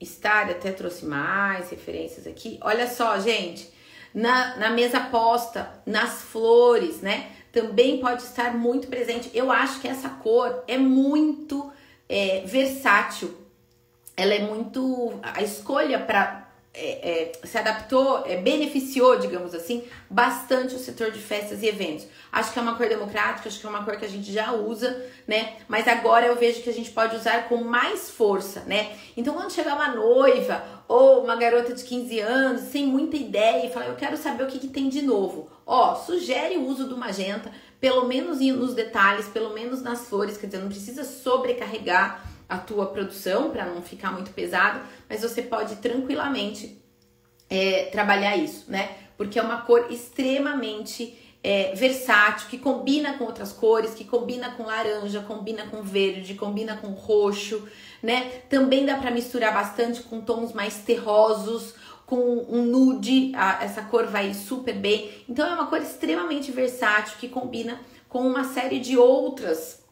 estar, 0.00 0.50
até 0.50 0.72
trouxe 0.72 1.06
mais 1.06 1.70
referências 1.70 2.26
aqui. 2.26 2.58
Olha 2.60 2.88
só, 2.88 3.18
gente, 3.20 3.72
na, 4.14 4.56
na 4.56 4.70
mesa 4.70 5.00
posta, 5.00 5.68
nas 5.84 6.22
flores, 6.22 7.00
né? 7.00 7.32
também 7.54 8.00
pode 8.00 8.22
estar 8.24 8.52
muito 8.52 8.88
presente. 8.88 9.30
Eu 9.32 9.50
acho 9.50 9.80
que 9.80 9.86
essa 9.86 10.08
cor 10.08 10.64
é 10.66 10.76
muito 10.76 11.72
é, 12.08 12.42
versátil. 12.44 13.32
Ela 14.16 14.34
é 14.34 14.40
muito. 14.40 15.14
A 15.22 15.40
escolha 15.40 16.00
para 16.00 16.43
é, 16.74 17.32
é, 17.42 17.46
se 17.46 17.56
adaptou, 17.56 18.24
é, 18.26 18.36
beneficiou, 18.36 19.16
digamos 19.16 19.54
assim, 19.54 19.84
bastante 20.10 20.74
o 20.74 20.78
setor 20.78 21.12
de 21.12 21.20
festas 21.20 21.62
e 21.62 21.66
eventos. 21.66 22.04
Acho 22.32 22.52
que 22.52 22.58
é 22.58 22.62
uma 22.62 22.74
cor 22.74 22.88
democrática, 22.88 23.48
acho 23.48 23.60
que 23.60 23.66
é 23.66 23.68
uma 23.68 23.84
cor 23.84 23.96
que 23.96 24.04
a 24.04 24.08
gente 24.08 24.32
já 24.32 24.52
usa, 24.52 25.04
né? 25.26 25.54
Mas 25.68 25.86
agora 25.86 26.26
eu 26.26 26.34
vejo 26.34 26.62
que 26.62 26.68
a 26.68 26.72
gente 26.72 26.90
pode 26.90 27.14
usar 27.14 27.48
com 27.48 27.58
mais 27.58 28.10
força, 28.10 28.64
né? 28.66 28.92
Então, 29.16 29.34
quando 29.34 29.52
chegar 29.52 29.76
uma 29.76 29.94
noiva 29.94 30.64
ou 30.88 31.22
uma 31.22 31.36
garota 31.36 31.72
de 31.72 31.84
15 31.84 32.18
anos, 32.18 32.62
sem 32.62 32.84
muita 32.86 33.16
ideia, 33.16 33.64
e 33.64 33.70
falar, 33.70 33.86
eu 33.86 33.94
quero 33.94 34.16
saber 34.16 34.42
o 34.42 34.48
que, 34.48 34.58
que 34.58 34.68
tem 34.68 34.88
de 34.88 35.00
novo. 35.00 35.48
Ó, 35.64 35.94
sugere 35.94 36.56
o 36.56 36.66
uso 36.66 36.88
do 36.88 36.96
magenta, 36.96 37.52
pelo 37.80 38.06
menos 38.06 38.40
nos 38.40 38.74
detalhes, 38.74 39.28
pelo 39.28 39.54
menos 39.54 39.80
nas 39.80 40.08
flores, 40.08 40.36
quer 40.36 40.46
dizer, 40.46 40.58
não 40.58 40.68
precisa 40.68 41.04
sobrecarregar 41.04 42.33
a 42.48 42.58
tua 42.58 42.86
produção 42.86 43.50
para 43.50 43.64
não 43.66 43.82
ficar 43.82 44.12
muito 44.12 44.32
pesado, 44.32 44.80
mas 45.08 45.22
você 45.22 45.42
pode 45.42 45.76
tranquilamente 45.76 46.82
é, 47.48 47.84
trabalhar 47.86 48.36
isso, 48.36 48.70
né? 48.70 48.96
Porque 49.16 49.38
é 49.38 49.42
uma 49.42 49.62
cor 49.62 49.86
extremamente 49.90 51.18
é, 51.42 51.74
versátil, 51.74 52.48
que 52.48 52.58
combina 52.58 53.18
com 53.18 53.24
outras 53.24 53.52
cores, 53.52 53.94
que 53.94 54.04
combina 54.04 54.52
com 54.52 54.64
laranja, 54.64 55.20
combina 55.20 55.66
com 55.66 55.82
verde, 55.82 56.34
combina 56.34 56.76
com 56.76 56.88
roxo, 56.88 57.68
né? 58.02 58.42
Também 58.48 58.86
dá 58.86 58.96
para 58.96 59.10
misturar 59.10 59.52
bastante 59.52 60.02
com 60.02 60.20
tons 60.20 60.52
mais 60.52 60.78
terrosos, 60.78 61.74
com 62.06 62.46
um 62.48 62.64
nude, 62.64 63.32
a, 63.34 63.62
essa 63.64 63.82
cor 63.82 64.06
vai 64.06 64.32
super 64.34 64.74
bem. 64.74 65.10
Então 65.28 65.46
é 65.46 65.54
uma 65.54 65.66
cor 65.66 65.80
extremamente 65.80 66.50
versátil 66.50 67.18
que 67.18 67.28
combina 67.28 67.80
com 68.08 68.20
uma 68.20 68.44
série 68.44 68.78
de 68.78 68.96
outras 68.96 69.82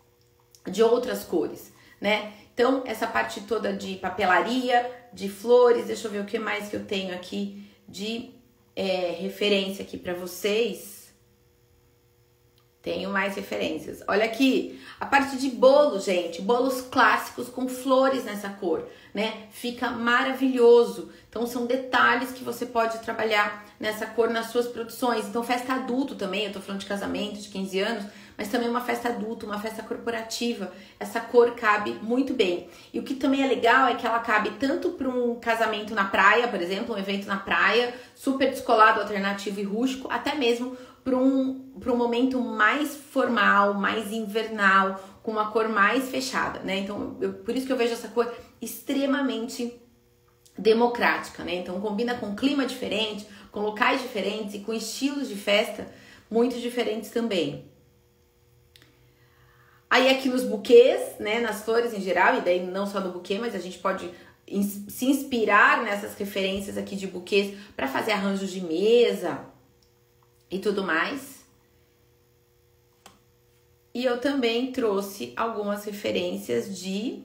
de 0.66 0.82
outras 0.82 1.25
cores, 1.25 1.73
né? 2.00 2.32
Então, 2.54 2.82
essa 2.87 3.06
parte 3.06 3.40
toda 3.42 3.73
de 3.73 3.97
papelaria, 3.97 4.90
de 5.12 5.28
flores, 5.28 5.87
deixa 5.87 6.06
eu 6.06 6.11
ver 6.11 6.21
o 6.21 6.26
que 6.26 6.38
mais 6.38 6.68
que 6.68 6.76
eu 6.76 6.85
tenho 6.85 7.14
aqui 7.14 7.66
de 7.88 8.30
é, 8.76 9.16
referência 9.18 9.82
aqui 9.82 9.97
para 9.97 10.14
vocês. 10.14 11.02
Tenho 12.82 13.11
mais 13.11 13.37
referências. 13.37 14.02
Olha 14.09 14.25
aqui, 14.25 14.80
a 14.99 15.06
parte 15.06 15.37
de 15.37 15.49
bolo, 15.50 16.00
gente, 16.00 16.42
bolos 16.42 16.80
clássicos 16.80 17.49
com 17.49 17.68
flores 17.68 18.25
nessa 18.25 18.49
cor, 18.49 18.88
né? 19.14 19.47
Fica 19.52 19.90
maravilhoso. 19.90 21.12
Então 21.28 21.47
são 21.47 21.64
detalhes 21.64 22.32
que 22.32 22.42
você 22.42 22.66
pode 22.66 22.99
trabalhar 22.99 23.64
nessa 23.78 24.04
cor 24.06 24.30
nas 24.30 24.47
suas 24.47 24.66
produções. 24.66 25.26
Então 25.26 25.44
festa 25.44 25.75
adulto 25.75 26.16
também, 26.16 26.47
eu 26.47 26.52
tô 26.52 26.61
falando 26.61 26.80
de 26.80 26.87
casamento 26.87 27.40
de 27.40 27.49
15 27.50 27.78
anos, 27.78 28.04
mas 28.42 28.50
também 28.50 28.68
uma 28.68 28.80
festa 28.80 29.08
adulta, 29.08 29.46
uma 29.46 29.61
festa 29.61 29.84
corporativa. 29.84 30.72
Essa 30.99 31.20
cor 31.20 31.52
cabe 31.52 31.92
muito 32.02 32.34
bem. 32.34 32.68
E 32.92 32.99
o 32.99 33.04
que 33.04 33.14
também 33.14 33.40
é 33.40 33.46
legal 33.46 33.87
é 33.87 33.94
que 33.94 34.04
ela 34.04 34.18
cabe 34.18 34.50
tanto 34.58 34.90
para 34.90 35.08
um 35.08 35.37
casamento 35.37 35.94
na 35.94 36.06
praia, 36.06 36.49
por 36.49 36.61
exemplo, 36.61 36.92
um 36.92 36.99
evento 36.99 37.25
na 37.25 37.37
praia, 37.37 37.94
super 38.16 38.50
descolado, 38.50 39.00
alternativo 39.00 39.61
e 39.61 39.62
rústico, 39.62 40.08
até 40.11 40.34
mesmo 40.34 40.76
para 41.04 41.16
um, 41.16 41.72
um 41.87 41.96
momento 41.96 42.40
mais 42.40 42.96
formal, 42.96 43.75
mais 43.75 44.11
invernal, 44.11 45.00
com 45.22 45.30
uma 45.30 45.52
cor 45.52 45.68
mais 45.68 46.08
fechada, 46.08 46.58
né? 46.64 46.80
Então, 46.80 47.16
eu, 47.20 47.34
por 47.34 47.54
isso 47.54 47.64
que 47.64 47.72
eu 47.72 47.76
vejo 47.76 47.92
essa 47.92 48.08
cor 48.08 48.28
extremamente 48.61 49.80
democrática, 50.58 51.44
né? 51.44 51.54
Então, 51.54 51.80
combina 51.80 52.16
com 52.16 52.34
clima 52.34 52.66
diferente, 52.66 53.25
com 53.52 53.61
locais 53.61 54.02
diferentes 54.02 54.54
e 54.54 54.58
com 54.58 54.72
estilos 54.72 55.28
de 55.28 55.37
festa 55.37 55.87
muito 56.28 56.58
diferentes 56.58 57.11
também. 57.12 57.70
Aí 59.92 60.08
aqui 60.08 60.26
nos 60.26 60.42
buquês, 60.42 61.18
né, 61.18 61.38
nas 61.38 61.64
flores 61.64 61.92
em 61.92 62.00
geral, 62.00 62.38
e 62.38 62.40
daí 62.40 62.64
não 62.64 62.87
só 62.87 62.99
no 62.99 63.12
buquê, 63.12 63.37
mas 63.38 63.54
a 63.54 63.58
gente 63.58 63.78
pode 63.78 64.11
se 64.88 65.04
inspirar 65.04 65.82
nessas 65.82 66.14
referências 66.14 66.78
aqui 66.78 66.96
de 66.96 67.06
buquês 67.06 67.54
para 67.76 67.87
fazer 67.87 68.12
arranjos 68.12 68.50
de 68.50 68.62
mesa 68.62 69.40
e 70.50 70.58
tudo 70.58 70.82
mais. 70.82 71.44
E 73.92 74.02
eu 74.02 74.18
também 74.18 74.72
trouxe 74.72 75.34
algumas 75.37 75.84
referências 75.84 76.75
de 76.75 77.22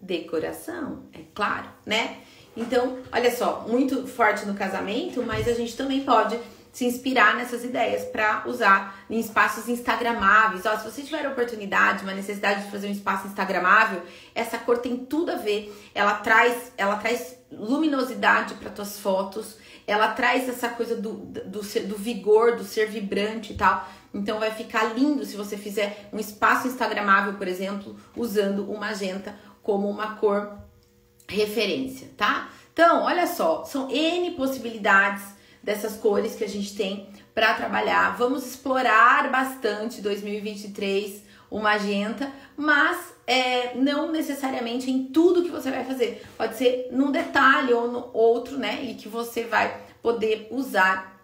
decoração, 0.00 1.04
é 1.12 1.20
claro, 1.32 1.68
né? 1.86 2.18
Então, 2.56 2.98
olha 3.12 3.30
só, 3.30 3.64
muito 3.68 4.08
forte 4.08 4.44
no 4.44 4.54
casamento, 4.54 5.22
mas 5.22 5.46
a 5.46 5.54
gente 5.54 5.76
também 5.76 6.02
pode 6.02 6.36
se 6.72 6.84
inspirar 6.84 7.34
nessas 7.36 7.64
ideias 7.64 8.04
para 8.04 8.44
usar 8.46 9.04
em 9.08 9.18
espaços 9.18 9.68
instagramáveis. 9.68 10.64
Ó, 10.66 10.76
se 10.76 10.84
você 10.84 11.02
tiver 11.02 11.26
oportunidade, 11.26 12.04
uma 12.04 12.14
necessidade 12.14 12.64
de 12.64 12.70
fazer 12.70 12.88
um 12.88 12.92
espaço 12.92 13.26
instagramável, 13.26 14.02
essa 14.34 14.58
cor 14.58 14.78
tem 14.78 14.96
tudo 14.96 15.32
a 15.32 15.36
ver. 15.36 15.74
Ela 15.94 16.14
traz, 16.14 16.72
ela 16.76 16.96
traz 16.96 17.36
luminosidade 17.50 18.54
para 18.54 18.70
tuas 18.70 18.98
fotos. 18.98 19.56
Ela 19.86 20.08
traz 20.08 20.48
essa 20.48 20.68
coisa 20.68 20.94
do, 20.94 21.14
do, 21.14 21.60
do 21.60 21.96
vigor, 21.96 22.56
do 22.56 22.64
ser 22.64 22.88
vibrante 22.88 23.54
e 23.54 23.56
tal. 23.56 23.88
Então 24.12 24.38
vai 24.38 24.50
ficar 24.50 24.94
lindo 24.94 25.24
se 25.24 25.36
você 25.36 25.56
fizer 25.56 26.08
um 26.12 26.18
espaço 26.18 26.68
instagramável, 26.68 27.34
por 27.34 27.48
exemplo, 27.48 27.96
usando 28.16 28.70
o 28.70 28.78
magenta 28.78 29.34
como 29.62 29.88
uma 29.88 30.16
cor 30.16 30.58
referência, 31.28 32.08
tá? 32.16 32.48
Então, 32.72 33.02
olha 33.02 33.26
só, 33.26 33.64
são 33.64 33.90
N 33.90 34.30
possibilidades 34.30 35.37
dessas 35.62 35.96
cores 35.96 36.34
que 36.34 36.44
a 36.44 36.48
gente 36.48 36.74
tem 36.74 37.08
para 37.34 37.54
trabalhar. 37.54 38.16
Vamos 38.16 38.46
explorar 38.46 39.30
bastante 39.30 40.00
2023 40.00 41.22
o 41.50 41.58
magenta, 41.58 42.30
mas 42.56 43.14
é, 43.26 43.74
não 43.74 44.12
necessariamente 44.12 44.90
em 44.90 45.04
tudo 45.04 45.42
que 45.42 45.50
você 45.50 45.70
vai 45.70 45.84
fazer. 45.84 46.22
Pode 46.36 46.56
ser 46.56 46.88
num 46.92 47.10
detalhe 47.10 47.72
ou 47.72 47.90
no 47.90 48.10
outro, 48.12 48.58
né? 48.58 48.82
E 48.82 48.94
que 48.94 49.08
você 49.08 49.44
vai 49.44 49.82
poder 50.02 50.48
usar 50.50 51.18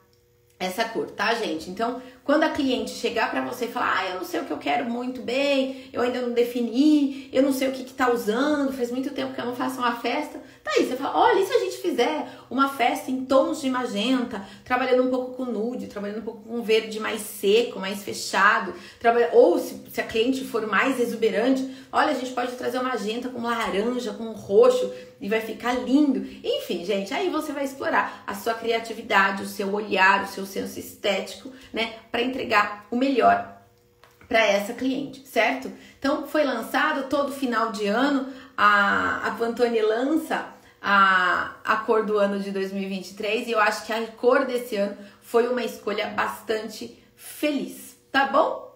essa 0.58 0.84
cor, 0.84 1.10
tá, 1.10 1.34
gente? 1.34 1.70
Então, 1.70 2.00
quando 2.24 2.44
a 2.44 2.50
cliente 2.50 2.90
chegar 2.90 3.30
para 3.30 3.42
você 3.42 3.66
e 3.66 3.72
falar, 3.72 3.98
ah, 3.98 4.08
eu 4.10 4.16
não 4.16 4.24
sei 4.24 4.40
o 4.40 4.44
que 4.44 4.52
eu 4.52 4.58
quero 4.58 4.88
muito 4.88 5.20
bem, 5.20 5.90
eu 5.92 6.00
ainda 6.00 6.20
não 6.20 6.32
defini, 6.32 7.28
eu 7.32 7.42
não 7.42 7.52
sei 7.52 7.68
o 7.68 7.72
que 7.72 7.84
que 7.84 7.92
tá 7.92 8.10
usando, 8.10 8.72
faz 8.72 8.90
muito 8.90 9.10
tempo 9.10 9.34
que 9.34 9.40
eu 9.40 9.46
não 9.46 9.56
faço 9.56 9.78
uma 9.78 9.96
festa, 9.96 10.40
tá 10.64 10.70
aí, 10.76 10.86
você 10.86 10.96
fala, 10.96 11.18
olha, 11.18 11.40
e 11.40 11.46
se 11.46 11.52
a 11.52 11.58
gente 11.60 11.76
fizer 11.76 12.26
uma 12.48 12.70
festa 12.70 13.10
em 13.10 13.24
tons 13.26 13.60
de 13.60 13.68
magenta, 13.68 14.42
trabalhando 14.64 15.04
um 15.06 15.10
pouco 15.10 15.34
com 15.34 15.44
nude, 15.44 15.88
trabalhando 15.88 16.20
um 16.20 16.24
pouco 16.24 16.40
com 16.40 16.62
verde 16.62 16.98
mais 16.98 17.20
seco, 17.20 17.78
mais 17.78 18.02
fechado, 18.02 18.74
trabalha... 18.98 19.28
ou 19.34 19.58
se, 19.58 19.84
se 19.92 20.00
a 20.00 20.04
cliente 20.04 20.42
for 20.44 20.66
mais 20.66 20.98
exuberante, 20.98 21.70
olha, 21.92 22.12
a 22.12 22.14
gente 22.14 22.32
pode 22.32 22.52
trazer 22.52 22.78
uma 22.78 22.88
magenta 22.88 23.28
com 23.28 23.42
laranja, 23.42 24.14
com 24.14 24.32
roxo, 24.32 24.90
e 25.20 25.28
vai 25.28 25.40
ficar 25.40 25.74
lindo. 25.74 26.26
Enfim, 26.42 26.84
gente, 26.84 27.12
aí 27.12 27.28
você 27.28 27.52
vai 27.52 27.64
explorar 27.64 28.24
a 28.26 28.34
sua 28.34 28.54
criatividade, 28.54 29.42
o 29.42 29.46
seu 29.46 29.72
olhar, 29.72 30.24
o 30.24 30.28
seu 30.28 30.46
senso 30.46 30.78
estético, 30.78 31.52
né, 31.72 31.94
para 32.10 32.22
entregar 32.22 32.86
o 32.90 32.96
melhor 32.96 33.52
para 34.26 34.40
essa 34.40 34.72
cliente, 34.72 35.26
certo? 35.28 35.70
Então 35.98 36.26
foi 36.26 36.44
lançado 36.44 37.08
todo 37.08 37.32
final 37.32 37.70
de 37.70 37.86
ano, 37.86 38.32
a, 38.56 39.28
a 39.28 39.30
Pantone 39.32 39.80
lança 39.82 40.53
a, 40.86 41.56
a 41.64 41.76
cor 41.76 42.04
do 42.04 42.18
ano 42.18 42.38
de 42.38 42.50
2023 42.50 43.48
e 43.48 43.52
eu 43.52 43.58
acho 43.58 43.86
que 43.86 43.92
a 43.92 44.06
cor 44.06 44.44
desse 44.44 44.76
ano 44.76 44.94
foi 45.22 45.48
uma 45.48 45.64
escolha 45.64 46.08
bastante 46.08 47.02
feliz, 47.16 47.96
tá 48.12 48.26
bom? 48.26 48.70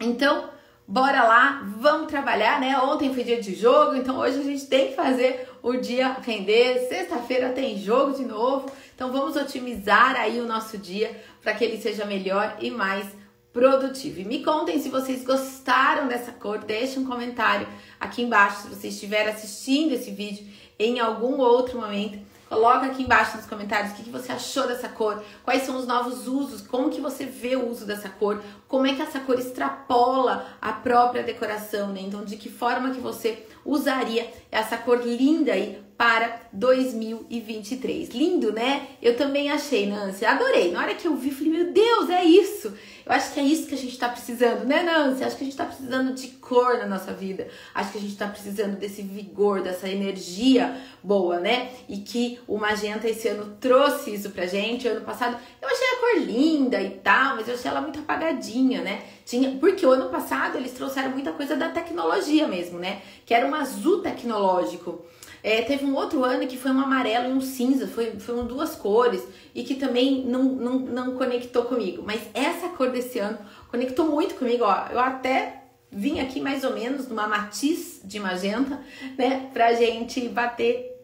Então, 0.00 0.50
bora 0.86 1.22
lá, 1.22 1.62
vamos 1.78 2.08
trabalhar, 2.08 2.60
né? 2.60 2.76
Ontem 2.78 3.14
foi 3.14 3.22
dia 3.22 3.40
de 3.40 3.54
jogo, 3.54 3.94
então 3.94 4.18
hoje 4.18 4.40
a 4.40 4.42
gente 4.42 4.66
tem 4.66 4.88
que 4.88 4.96
fazer 4.96 5.48
o 5.62 5.76
dia 5.76 6.16
render. 6.20 6.88
Sexta-feira 6.88 7.50
tem 7.50 7.78
jogo 7.78 8.16
de 8.16 8.24
novo, 8.24 8.68
então 8.92 9.12
vamos 9.12 9.36
otimizar 9.36 10.16
aí 10.16 10.40
o 10.40 10.46
nosso 10.46 10.76
dia 10.76 11.22
para 11.40 11.54
que 11.54 11.62
ele 11.64 11.80
seja 11.80 12.04
melhor 12.04 12.56
e 12.60 12.68
mais 12.68 13.06
produtivo. 13.52 14.20
E 14.20 14.24
me 14.24 14.42
contem 14.42 14.80
se 14.80 14.88
vocês 14.88 15.22
gostaram 15.22 16.08
dessa 16.08 16.32
cor, 16.32 16.58
deixe 16.58 16.98
um 16.98 17.06
comentário 17.06 17.68
aqui 18.00 18.22
embaixo 18.22 18.62
se 18.62 18.68
você 18.68 18.88
estiver 18.88 19.28
assistindo 19.28 19.92
esse 19.92 20.10
vídeo 20.10 20.44
em 20.78 21.00
algum 21.00 21.38
outro 21.38 21.80
momento. 21.80 22.18
Coloca 22.48 22.86
aqui 22.86 23.02
embaixo 23.02 23.36
nos 23.36 23.44
comentários 23.44 23.92
o 23.92 23.96
que, 23.96 24.04
que 24.04 24.10
você 24.10 24.32
achou 24.32 24.66
dessa 24.66 24.88
cor, 24.88 25.22
quais 25.44 25.64
são 25.64 25.76
os 25.76 25.86
novos 25.86 26.26
usos, 26.26 26.62
como 26.62 26.88
que 26.88 27.00
você 27.00 27.26
vê 27.26 27.56
o 27.56 27.68
uso 27.68 27.84
dessa 27.84 28.08
cor, 28.08 28.42
como 28.66 28.86
é 28.86 28.94
que 28.94 29.02
essa 29.02 29.20
cor 29.20 29.38
extrapola 29.38 30.46
a 30.60 30.72
própria 30.72 31.22
decoração, 31.22 31.88
né? 31.88 32.00
Então, 32.00 32.24
de 32.24 32.36
que 32.36 32.48
forma 32.48 32.90
que 32.90 33.00
você 33.00 33.46
usaria 33.66 34.32
essa 34.50 34.78
cor 34.78 35.04
linda 35.04 35.52
aí 35.52 35.82
para 35.98 36.42
2023. 36.52 38.10
Lindo, 38.10 38.52
né? 38.52 38.86
Eu 39.02 39.16
também 39.16 39.50
achei, 39.50 39.84
Nancy. 39.84 40.24
Adorei. 40.24 40.70
Na 40.70 40.80
hora 40.80 40.94
que 40.94 41.08
eu 41.08 41.16
vi, 41.16 41.32
falei, 41.32 41.52
meu 41.52 41.72
Deus, 41.72 42.08
é 42.08 42.22
isso. 42.22 42.72
Eu 43.04 43.12
acho 43.12 43.32
que 43.32 43.40
é 43.40 43.42
isso 43.42 43.66
que 43.66 43.74
a 43.74 43.78
gente 43.78 43.94
está 43.94 44.08
precisando, 44.08 44.64
né, 44.64 44.82
Nancy? 44.82 45.24
Acho 45.24 45.36
que 45.36 45.42
a 45.42 45.46
gente 45.46 45.54
está 45.54 45.64
precisando 45.64 46.14
de 46.14 46.28
cor 46.28 46.78
na 46.78 46.86
nossa 46.86 47.12
vida. 47.12 47.48
Acho 47.74 47.90
que 47.90 47.98
a 47.98 48.00
gente 48.00 48.12
está 48.12 48.28
precisando 48.28 48.76
desse 48.76 49.02
vigor, 49.02 49.60
dessa 49.60 49.88
energia 49.88 50.76
boa, 51.02 51.40
né? 51.40 51.70
E 51.88 51.96
que 51.96 52.38
o 52.46 52.58
Magenta 52.58 53.08
esse 53.08 53.26
ano 53.26 53.56
trouxe 53.58 54.14
isso 54.14 54.30
pra 54.30 54.46
gente. 54.46 54.86
Ano 54.86 55.00
passado 55.00 55.36
eu 55.60 55.68
achei 55.68 55.86
a 55.88 55.96
cor 55.96 56.26
linda 56.26 56.80
e 56.80 56.90
tal, 56.90 57.36
mas 57.36 57.48
eu 57.48 57.54
achei 57.54 57.68
ela 57.68 57.80
muito 57.80 57.98
apagadinha, 57.98 58.82
né? 58.82 59.02
Tinha, 59.24 59.50
porque 59.58 59.84
o 59.84 59.90
ano 59.90 60.10
passado 60.10 60.58
eles 60.58 60.72
trouxeram 60.72 61.10
muita 61.10 61.32
coisa 61.32 61.56
da 61.56 61.70
tecnologia 61.70 62.46
mesmo, 62.46 62.78
né? 62.78 63.02
Que 63.26 63.34
era 63.34 63.46
um 63.48 63.54
azul 63.54 64.00
tecnológico. 64.00 65.04
É, 65.42 65.62
teve 65.62 65.84
um 65.84 65.94
outro 65.94 66.24
ano 66.24 66.46
que 66.46 66.56
foi 66.56 66.70
um 66.70 66.80
amarelo 66.80 67.30
e 67.30 67.32
um 67.32 67.40
cinza, 67.40 67.86
foi, 67.86 68.18
foram 68.18 68.46
duas 68.46 68.74
cores 68.74 69.22
e 69.54 69.62
que 69.62 69.74
também 69.74 70.24
não, 70.24 70.42
não, 70.42 70.78
não 70.78 71.14
conectou 71.16 71.64
comigo. 71.64 72.02
Mas 72.04 72.20
essa 72.34 72.68
cor 72.70 72.90
desse 72.90 73.18
ano 73.18 73.38
conectou 73.70 74.06
muito 74.06 74.34
comigo, 74.34 74.64
ó. 74.64 74.86
Eu 74.90 74.98
até 74.98 75.62
vim 75.90 76.20
aqui 76.20 76.40
mais 76.40 76.64
ou 76.64 76.74
menos 76.74 77.08
numa 77.08 77.26
matiz 77.26 78.00
de 78.04 78.20
magenta, 78.20 78.80
né, 79.16 79.48
pra 79.52 79.72
gente 79.74 80.28
bater 80.28 80.96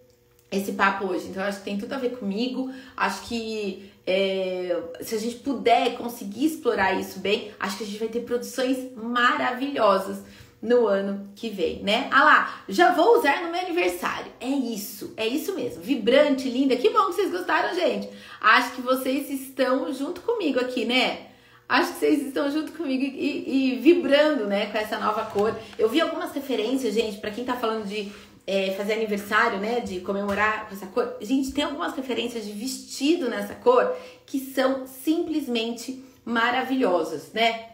esse 0.51 0.73
papo 0.73 1.07
hoje. 1.07 1.29
Então, 1.29 1.43
acho 1.43 1.59
que 1.59 1.65
tem 1.65 1.79
tudo 1.79 1.93
a 1.95 1.99
ver 1.99 2.17
comigo. 2.17 2.73
Acho 2.97 3.23
que 3.23 3.91
é, 4.07 4.83
se 5.01 5.15
a 5.15 5.19
gente 5.19 5.37
puder 5.37 5.97
conseguir 5.97 6.47
explorar 6.47 6.93
isso 6.99 7.19
bem, 7.19 7.53
acho 7.59 7.79
que 7.79 7.85
a 7.85 7.87
gente 7.87 7.99
vai 7.99 8.09
ter 8.09 8.21
produções 8.21 8.79
maravilhosas 8.95 10.19
no 10.65 10.87
ano 10.87 11.29
que 11.37 11.51
vem, 11.51 11.83
né? 11.83 12.09
Ah 12.11 12.25
lá, 12.25 12.65
já 12.67 12.93
vou 12.93 13.19
usar 13.19 13.43
no 13.43 13.53
meu 13.53 13.61
aniversário. 13.61 14.33
É 14.41 14.49
isso, 14.49 15.13
é 15.15 15.27
isso 15.27 15.55
mesmo. 15.55 15.83
Vibrante, 15.83 16.49
linda. 16.49 16.75
Que 16.75 16.89
bom 16.89 17.05
que 17.09 17.13
vocês 17.13 17.31
gostaram, 17.31 17.75
gente. 17.75 18.09
Acho 18.41 18.73
que 18.73 18.81
vocês 18.81 19.31
estão 19.31 19.93
junto 19.93 20.23
comigo 20.23 20.59
aqui, 20.59 20.87
né? 20.87 21.27
Acho 21.69 21.93
que 21.93 21.99
vocês 21.99 22.27
estão 22.27 22.51
junto 22.51 22.73
comigo 22.73 23.05
e, 23.05 23.75
e, 23.75 23.77
vibrando, 23.77 24.47
né, 24.47 24.67
com 24.67 24.79
essa 24.79 24.99
nova 24.99 25.27
cor. 25.27 25.55
Eu 25.79 25.89
vi 25.89 26.01
algumas 26.01 26.33
referências, 26.33 26.95
gente, 26.95 27.19
para 27.19 27.31
quem 27.31 27.45
tá 27.45 27.57
falando 27.57 27.87
de 27.87 28.11
é, 28.47 28.73
fazer 28.73 28.95
aniversário, 28.95 29.59
né, 29.59 29.81
de 29.81 30.01
comemorar 30.01 30.67
com 30.67 30.75
essa 30.75 30.87
cor. 30.87 31.17
Gente, 31.21 31.53
tem 31.53 31.65
algumas 31.65 31.95
referências 31.95 32.47
de 32.47 32.53
vestido 32.53 33.29
nessa 33.29 33.55
cor 33.55 33.95
que 34.25 34.41
são 34.41 34.87
simplesmente 34.87 36.03
maravilhosas, 36.25 37.33
né? 37.35 37.67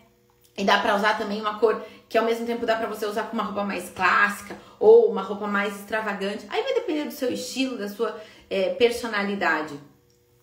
E 0.56 0.64
dá 0.64 0.78
para 0.78 0.96
usar 0.96 1.16
também 1.16 1.40
uma 1.40 1.58
cor 1.58 1.80
que 2.10 2.18
ao 2.18 2.24
mesmo 2.24 2.44
tempo 2.44 2.66
dá 2.66 2.74
para 2.74 2.88
você 2.88 3.06
usar 3.06 3.22
com 3.22 3.34
uma 3.34 3.44
roupa 3.44 3.62
mais 3.62 3.88
clássica 3.88 4.58
ou 4.80 5.08
uma 5.08 5.22
roupa 5.22 5.46
mais 5.46 5.76
extravagante. 5.76 6.44
Aí 6.48 6.60
vai 6.64 6.74
depender 6.74 7.04
do 7.04 7.12
seu 7.12 7.32
estilo, 7.32 7.78
da 7.78 7.88
sua 7.88 8.20
é, 8.50 8.70
personalidade. 8.70 9.78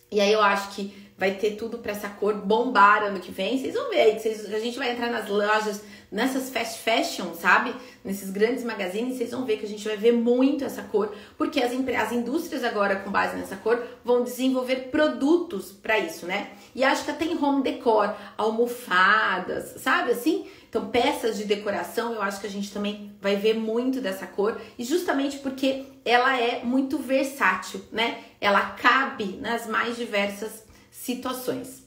E 0.10 0.22
aí 0.22 0.32
eu 0.32 0.42
acho 0.42 0.70
que 0.70 1.08
vai 1.18 1.32
ter 1.32 1.58
tudo 1.58 1.80
para 1.80 1.92
essa 1.92 2.08
cor 2.08 2.36
bombar 2.36 3.04
ano 3.04 3.20
que 3.20 3.32
vem. 3.32 3.60
Vocês 3.60 3.74
vão 3.74 3.90
ver 3.90 4.00
aí, 4.00 4.18
vocês, 4.18 4.54
a 4.54 4.60
gente 4.60 4.78
vai 4.78 4.92
entrar 4.92 5.10
nas 5.10 5.28
lojas, 5.28 5.84
nessas 6.10 6.50
fast 6.50 6.80
fashion, 6.80 7.34
sabe? 7.34 7.76
Nesses 8.06 8.30
grandes 8.30 8.64
magazines, 8.64 9.18
vocês 9.18 9.32
vão 9.32 9.44
ver 9.44 9.58
que 9.58 9.66
a 9.66 9.70
gente 9.70 9.86
vai 9.86 9.98
ver 9.98 10.14
muito 10.14 10.64
essa 10.64 10.84
cor, 10.84 11.14
porque 11.38 11.60
as, 11.60 11.74
as 11.74 12.12
indústrias 12.14 12.64
agora, 12.64 12.98
com 12.98 13.12
base 13.12 13.36
nessa 13.36 13.58
cor, 13.58 13.84
vão 14.06 14.24
desenvolver 14.24 14.90
produtos 14.90 15.72
para 15.72 16.00
isso, 16.00 16.26
né? 16.26 16.52
E 16.74 16.84
acho 16.84 17.04
que 17.04 17.12
até 17.12 17.26
em 17.26 17.44
home 17.44 17.62
decor, 17.62 18.16
almofadas, 18.38 19.82
sabe 19.82 20.12
assim? 20.12 20.48
Então, 20.78 20.90
peças 20.90 21.38
de 21.38 21.46
decoração, 21.46 22.14
eu 22.14 22.22
acho 22.22 22.40
que 22.40 22.46
a 22.46 22.50
gente 22.50 22.72
também 22.72 23.12
vai 23.20 23.36
ver 23.36 23.56
muito 23.56 24.00
dessa 24.00 24.28
cor, 24.28 24.62
e 24.78 24.84
justamente 24.84 25.40
porque 25.40 25.86
ela 26.06 26.40
é 26.40 26.64
muito 26.64 27.00
versátil, 27.00 27.84
né? 27.92 28.20
Ela 28.40 28.62
cabe 28.62 29.40
nas 29.42 29.66
mais 29.66 29.96
diversas 29.96 30.64
situações. 30.92 31.84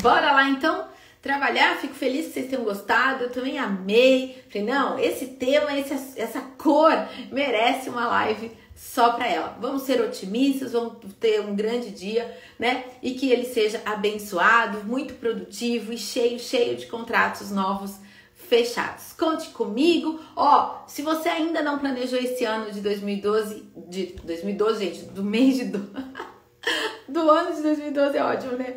Bora 0.00 0.30
lá 0.30 0.48
então 0.48 0.86
trabalhar, 1.20 1.78
fico 1.78 1.94
feliz 1.94 2.26
que 2.26 2.34
vocês 2.34 2.48
tenham 2.48 2.62
gostado, 2.62 3.24
eu 3.24 3.30
também 3.30 3.58
amei. 3.58 4.44
Falei, 4.48 4.68
não, 4.68 4.96
esse 4.96 5.26
tema, 5.26 5.76
esse, 5.76 6.20
essa 6.20 6.40
cor 6.40 6.92
merece 7.32 7.90
uma 7.90 8.06
live 8.06 8.52
só 8.78 9.10
para 9.14 9.26
ela. 9.26 9.58
Vamos 9.60 9.82
ser 9.82 10.00
otimistas, 10.00 10.70
vamos 10.70 10.98
ter 11.18 11.40
um 11.40 11.56
grande 11.56 11.90
dia, 11.90 12.32
né? 12.56 12.84
E 13.02 13.14
que 13.14 13.28
ele 13.28 13.44
seja 13.44 13.82
abençoado, 13.84 14.84
muito 14.84 15.14
produtivo 15.14 15.92
e 15.92 15.98
cheio, 15.98 16.38
cheio 16.38 16.76
de 16.76 16.86
contratos 16.86 17.50
novos 17.50 17.96
fechados. 18.36 19.12
Conte 19.18 19.48
comigo. 19.48 20.20
Ó, 20.36 20.84
se 20.86 21.02
você 21.02 21.28
ainda 21.28 21.60
não 21.60 21.80
planejou 21.80 22.20
esse 22.20 22.44
ano 22.44 22.70
de 22.70 22.80
2012, 22.80 23.64
de 23.88 24.06
2012, 24.22 24.84
gente, 24.84 25.04
do 25.06 25.24
mês 25.24 25.56
de 25.56 25.64
do... 25.64 25.78
do 27.08 27.30
ano 27.30 27.56
de 27.56 27.62
2012 27.62 28.16
é 28.16 28.22
ótimo, 28.22 28.52
né? 28.52 28.76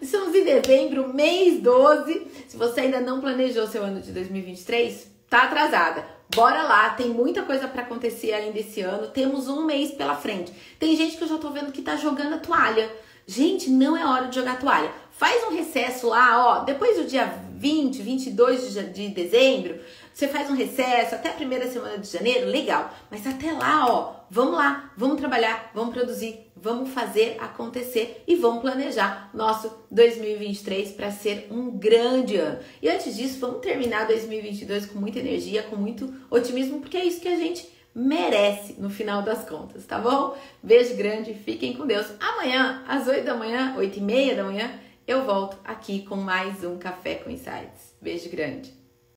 Estamos 0.00 0.34
em 0.34 0.44
dezembro, 0.44 1.12
mês 1.12 1.60
12. 1.60 2.26
Se 2.48 2.56
você 2.56 2.80
ainda 2.80 3.00
não 3.00 3.20
planejou 3.20 3.66
seu 3.66 3.84
ano 3.84 4.00
de 4.00 4.12
2023, 4.12 5.08
tá 5.28 5.42
atrasada. 5.42 6.21
Bora 6.34 6.62
lá, 6.62 6.90
tem 6.90 7.10
muita 7.10 7.42
coisa 7.42 7.68
para 7.68 7.82
acontecer 7.82 8.32
ainda 8.32 8.58
esse 8.58 8.80
ano. 8.80 9.08
Temos 9.08 9.48
um 9.48 9.66
mês 9.66 9.90
pela 9.90 10.16
frente. 10.16 10.50
Tem 10.78 10.96
gente 10.96 11.18
que 11.18 11.24
eu 11.24 11.28
já 11.28 11.36
tô 11.36 11.50
vendo 11.50 11.70
que 11.70 11.82
tá 11.82 11.94
jogando 11.96 12.34
a 12.34 12.38
toalha. 12.38 12.90
Gente, 13.26 13.68
não 13.68 13.94
é 13.94 14.06
hora 14.06 14.28
de 14.28 14.36
jogar 14.36 14.52
a 14.52 14.56
toalha. 14.56 14.90
Faz 15.22 15.44
um 15.44 15.54
recesso 15.54 16.08
lá, 16.08 16.44
ó, 16.44 16.64
depois 16.64 16.96
do 16.96 17.04
dia 17.04 17.32
20, 17.54 18.02
22 18.02 18.74
de, 18.74 18.82
de 18.86 19.08
dezembro, 19.10 19.78
você 20.12 20.26
faz 20.26 20.50
um 20.50 20.56
recesso 20.56 21.14
até 21.14 21.28
a 21.28 21.34
primeira 21.34 21.70
semana 21.70 21.96
de 21.96 22.08
janeiro, 22.08 22.48
legal. 22.48 22.92
Mas 23.08 23.24
até 23.24 23.52
lá, 23.52 23.86
ó, 23.88 24.14
vamos 24.28 24.54
lá, 24.54 24.92
vamos 24.96 25.20
trabalhar, 25.20 25.70
vamos 25.72 25.94
produzir, 25.94 26.50
vamos 26.56 26.90
fazer 26.90 27.36
acontecer 27.38 28.24
e 28.26 28.34
vamos 28.34 28.62
planejar 28.62 29.30
nosso 29.32 29.72
2023 29.92 30.90
para 30.90 31.12
ser 31.12 31.46
um 31.52 31.70
grande 31.70 32.34
ano. 32.34 32.58
E 32.82 32.88
antes 32.88 33.14
disso, 33.14 33.38
vamos 33.38 33.60
terminar 33.60 34.08
2022 34.08 34.86
com 34.86 34.98
muita 34.98 35.20
energia, 35.20 35.62
com 35.62 35.76
muito 35.76 36.12
otimismo, 36.28 36.80
porque 36.80 36.96
é 36.96 37.04
isso 37.04 37.20
que 37.20 37.28
a 37.28 37.36
gente 37.36 37.70
merece 37.94 38.74
no 38.76 38.90
final 38.90 39.22
das 39.22 39.48
contas, 39.48 39.86
tá 39.86 40.00
bom? 40.00 40.36
Beijo 40.60 40.96
grande, 40.96 41.32
fiquem 41.32 41.74
com 41.74 41.86
Deus. 41.86 42.06
Amanhã, 42.18 42.82
às 42.88 43.06
8 43.06 43.24
da 43.24 43.36
manhã, 43.36 43.76
8 43.76 43.98
e 43.98 44.02
meia 44.02 44.34
da 44.34 44.42
manhã, 44.42 44.68
eu 45.06 45.24
volto 45.24 45.58
aqui 45.64 46.04
com 46.04 46.16
mais 46.16 46.62
um 46.64 46.78
Café 46.78 47.16
com 47.16 47.30
Insights. 47.30 47.94
Beijo 48.00 48.30
grande. 48.30 48.81